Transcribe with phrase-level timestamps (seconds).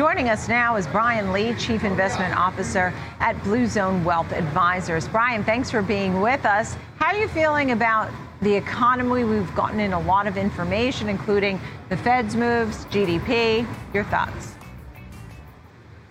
[0.00, 5.06] Joining us now is Brian Lee, Chief Investment Officer at Blue Zone Wealth Advisors.
[5.06, 6.78] Brian, thanks for being with us.
[6.96, 8.10] How are you feeling about
[8.40, 9.24] the economy?
[9.24, 11.60] We've gotten in a lot of information, including
[11.90, 13.66] the Fed's moves, GDP.
[13.92, 14.54] Your thoughts?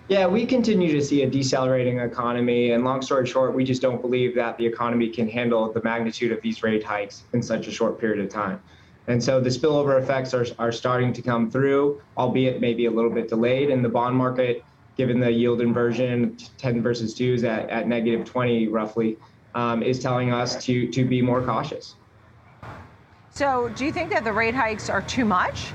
[0.06, 2.70] Yeah, we continue to see a decelerating economy.
[2.70, 6.30] And long story short, we just don't believe that the economy can handle the magnitude
[6.30, 8.62] of these rate hikes in such a short period of time.
[9.06, 13.10] And so the spillover effects are, are starting to come through, albeit maybe a little
[13.10, 13.70] bit delayed.
[13.70, 14.64] And the bond market,
[14.96, 19.16] given the yield inversion, 10 versus 2s at, at negative 20 roughly,
[19.54, 21.96] um, is telling us to, to be more cautious.
[23.30, 25.72] So do you think that the rate hikes are too much?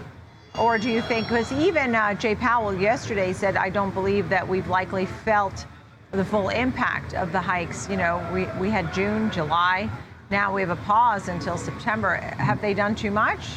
[0.59, 4.47] Or do you think, because even uh, Jay Powell yesterday said, I don't believe that
[4.47, 5.65] we've likely felt
[6.11, 7.89] the full impact of the hikes.
[7.89, 9.89] You know, we, we had June, July.
[10.29, 12.15] Now we have a pause until September.
[12.37, 13.47] Have they done too much?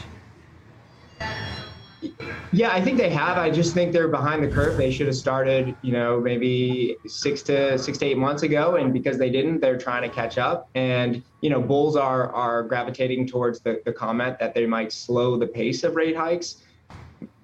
[2.52, 3.36] Yeah, I think they have.
[3.36, 4.76] I just think they're behind the curve.
[4.76, 8.92] They should have started, you know, maybe six to six to eight months ago, and
[8.92, 10.70] because they didn't, they're trying to catch up.
[10.74, 15.36] And you know, bulls are are gravitating towards the, the comment that they might slow
[15.36, 16.62] the pace of rate hikes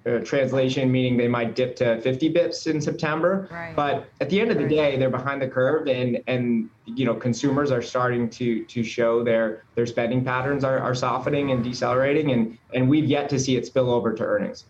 [0.05, 3.47] uh, translation, meaning they might dip to 50 bips in September.
[3.51, 3.75] Right.
[3.75, 7.15] But at the end of the day, they're behind the curve, and and you know
[7.15, 12.31] consumers are starting to to show their their spending patterns are, are softening and decelerating,
[12.31, 14.65] and and we've yet to see it spill over to earnings.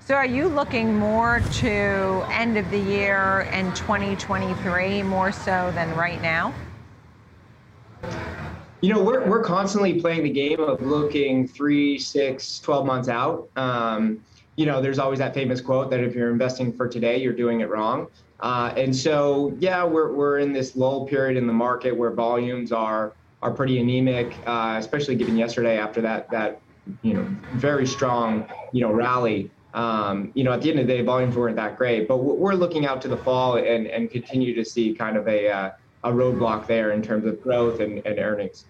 [0.00, 5.94] So are you looking more to end of the year and 2023 more so than
[5.96, 6.52] right now?
[8.84, 13.48] You know, we're, we're constantly playing the game of looking three, six, 12 months out.
[13.56, 14.22] Um,
[14.56, 17.60] you know, there's always that famous quote that if you're investing for today, you're doing
[17.62, 18.08] it wrong.
[18.40, 22.72] Uh, and so, yeah, we're, we're in this lull period in the market where volumes
[22.72, 26.60] are are pretty anemic, uh, especially given yesterday after that that
[27.00, 29.50] you know very strong you know rally.
[29.72, 32.52] Um, you know, at the end of the day, volumes weren't that great, but we're
[32.52, 35.70] looking out to the fall and and continue to see kind of a uh,
[36.04, 38.66] a roadblock there in terms of growth and, and earnings.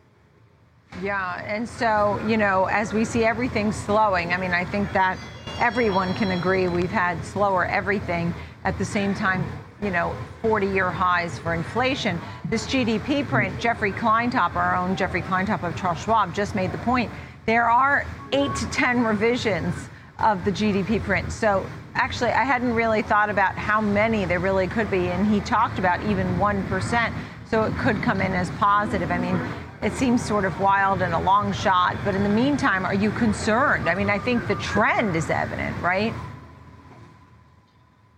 [1.03, 5.19] Yeah, and so, you know, as we see everything slowing, I mean, I think that
[5.59, 8.33] everyone can agree we've had slower everything
[8.65, 9.45] at the same time,
[9.83, 12.21] you know, 40 year highs for inflation.
[12.49, 16.79] This GDP print, Jeffrey Kleintop, our own Jeffrey Kleintop of Charles Schwab, just made the
[16.79, 17.11] point.
[17.47, 19.75] There are eight to 10 revisions
[20.21, 21.33] of the GDP print.
[21.33, 25.09] So actually, I hadn't really thought about how many there really could be.
[25.09, 27.13] And he talked about even 1%.
[27.47, 29.11] So it could come in as positive.
[29.11, 29.39] I mean,
[29.85, 31.97] it seems sort of wild and a long shot.
[32.05, 33.89] But in the meantime, are you concerned?
[33.89, 36.15] I mean, I think the trend is evident, right?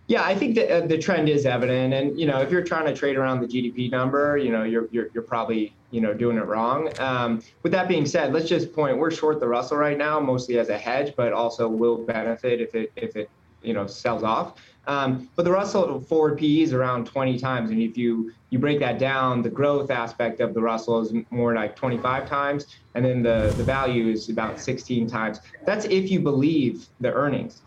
[0.07, 2.87] Yeah, I think that uh, the trend is evident, and you know, if you're trying
[2.87, 6.37] to trade around the GDP number, you know, you're you're, you're probably you know doing
[6.37, 6.93] it wrong.
[7.01, 10.61] Um, with that being said, let's just point we're short the Russell right now, mostly
[10.61, 13.29] as a hedge, but also will benefit if it if it
[13.67, 14.55] you know sells off.
[14.87, 18.79] Um, but the Russell forward PE is around 20 times, and if you you break
[18.79, 23.23] that down, the growth aspect of the Russell is more like 25 times, and then
[23.23, 25.41] the the value is about 16 times.
[25.67, 27.63] That's if you believe the earnings.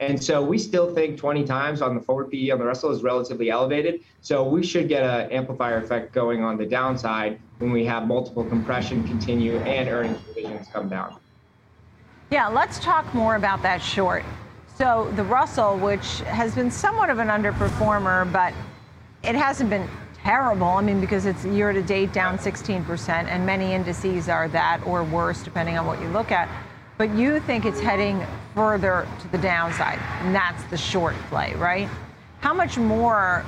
[0.00, 3.04] And so we still think 20 times on the forward PE on the Russell is
[3.04, 4.00] relatively elevated.
[4.22, 8.44] So we should get an amplifier effect going on the downside when we have multiple
[8.44, 11.16] compression continue and earnings revisions come down.
[12.30, 14.24] Yeah, let's talk more about that short.
[14.76, 18.52] So the Russell, which has been somewhat of an underperformer, but
[19.22, 20.66] it hasn't been terrible.
[20.66, 25.04] I mean, because it's year to date down 16%, and many indices are that or
[25.04, 26.48] worse, depending on what you look at.
[26.98, 28.26] But you think it's heading
[28.56, 31.88] further to the downside, and that's the short play, right?
[32.40, 33.44] How much more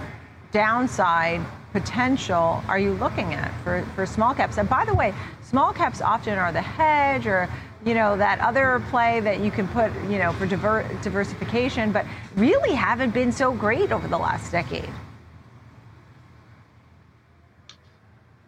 [0.53, 1.41] downside
[1.73, 4.59] potential are you looking at for, for small caps?
[4.59, 5.13] And by the way,
[5.43, 7.49] small caps often are the hedge or
[7.87, 12.05] you know, that other play that you can put, you know, for diver- diversification, but
[12.35, 14.93] really haven't been so great over the last decade.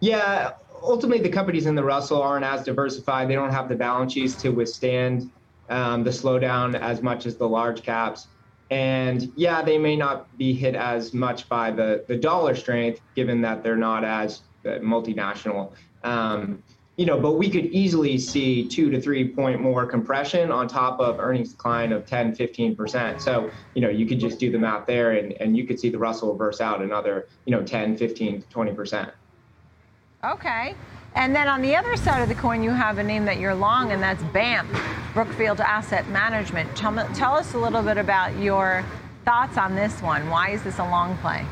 [0.01, 0.51] Yeah,
[0.83, 3.31] ultimately, the companies in the Russell aren't as diversified.
[3.31, 5.31] They don't have the balance sheets to withstand
[5.69, 8.27] um, the slowdown as much as the large caps.
[8.71, 13.41] And yeah, they may not be hit as much by the, the dollar strength, given
[13.43, 15.75] that they're not as uh, multinational.
[16.03, 16.65] Um,
[16.99, 20.99] you know, but we could easily see two to three point more compression on top
[20.99, 23.21] of earnings decline of 10, 15%.
[23.21, 25.91] So, you know, you could just do the math there and, and you could see
[25.91, 29.13] the Russell reverse out another, you know, 10, 15, 20%.
[30.25, 30.75] Okay.
[31.15, 33.55] And then on the other side of the coin, you have a name that you're
[33.55, 34.69] long, and that's BAM,
[35.15, 36.77] Brookfield Asset Management.
[36.77, 38.85] Tell, tell us a little bit about your
[39.25, 40.29] thoughts on this one.
[40.29, 41.47] Why is this a long play?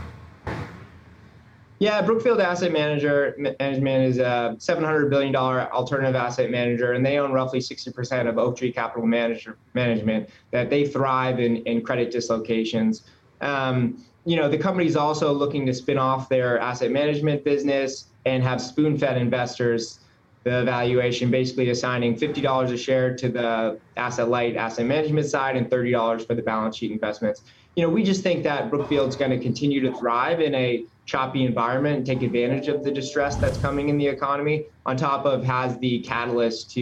[1.78, 7.32] Yeah, Brookfield Asset Manager Management is a $700 billion alternative asset manager, and they own
[7.32, 13.02] roughly 60% of Oaktree Capital Manager, Management, that they thrive in, in credit dislocations.
[13.42, 18.06] Um, you know, the company is also looking to spin off their asset management business
[18.24, 20.00] and have spoon-fed investors
[20.46, 25.68] the valuation, basically assigning $50 a share to the asset light asset management side and
[25.68, 27.42] $30 for the balance sheet investments.
[27.76, 31.44] You know, we just think that Brookfield's going to continue to thrive in a choppy
[31.44, 34.64] environment and take advantage of the distress that's coming in the economy.
[34.86, 36.80] On top of has the catalyst to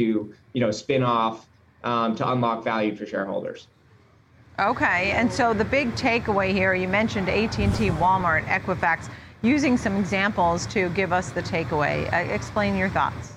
[0.52, 1.48] you know spin off
[1.82, 3.66] um, to unlock value for shareholders.
[4.60, 9.10] Okay, and so the big takeaway here, you mentioned AT&T, Walmart, Equifax,
[9.42, 12.10] using some examples to give us the takeaway.
[12.12, 13.32] Uh, explain your thoughts.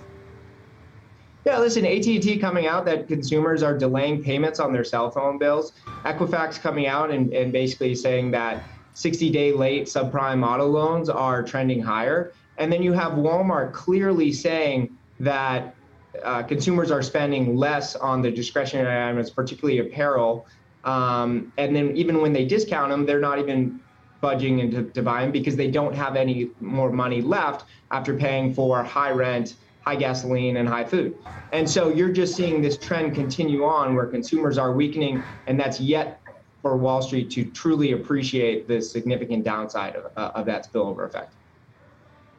[1.47, 5.71] Yeah, listen, AT&T coming out that consumers are delaying payments on their cell phone bills.
[6.03, 8.65] Equifax coming out and, and basically saying that
[8.95, 12.33] 60 day late subprime auto loans are trending higher.
[12.57, 15.73] And then you have Walmart clearly saying that
[16.21, 20.47] uh, consumers are spending less on the discretionary items, particularly apparel.
[20.83, 23.79] Um, and then even when they discount them, they're not even
[24.19, 28.53] budging into to buy them because they don't have any more money left after paying
[28.53, 29.53] for high rent,
[29.87, 31.15] high gasoline, and high food.
[31.53, 35.79] And so you're just seeing this trend continue on where consumers are weakening, and that's
[35.79, 36.19] yet
[36.61, 41.35] for Wall Street to truly appreciate the significant downside of, uh, of that spillover effect.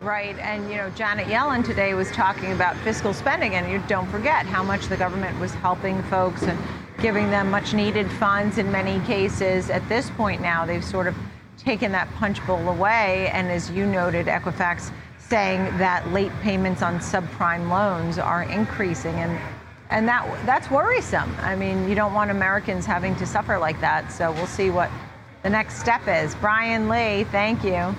[0.00, 4.08] Right, and you know, Janet Yellen today was talking about fiscal spending, and you don't
[4.10, 6.58] forget how much the government was helping folks and
[7.00, 9.70] giving them much needed funds in many cases.
[9.70, 11.16] At this point now, they've sort of
[11.56, 14.92] taken that punch bowl away, and as you noted, Equifax
[15.28, 19.38] saying that late payments on subprime loans are increasing, and
[19.90, 21.34] and that that's worrisome.
[21.40, 24.10] I mean, you don't want Americans having to suffer like that.
[24.12, 24.90] So we'll see what
[25.42, 26.34] the next step is.
[26.36, 27.94] Brian Lee, thank you,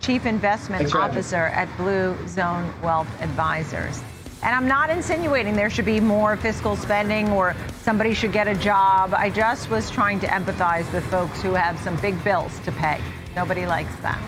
[0.00, 4.02] Chief Investment Thanks, Officer at Blue Zone Wealth Advisors.
[4.42, 8.56] And I'm not insinuating there should be more fiscal spending or somebody should get a
[8.56, 9.14] job.
[9.14, 13.00] I just was trying to empathize with folks who have some big bills to pay.
[13.36, 14.20] Nobody likes that.